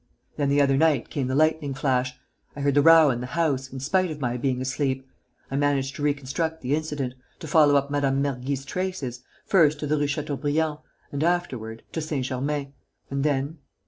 [0.35, 2.15] Then, the other night, came the lightning flash.
[2.55, 5.07] I heard the row in the house, in spite of my being asleep.
[5.51, 8.19] I managed to reconstruct the incident, to follow up Mme.
[8.19, 10.79] Mergy's traces, first, to the Rue Chateaubriand
[11.11, 12.73] and, afterward, to Saint Germain....
[13.11, 13.59] And then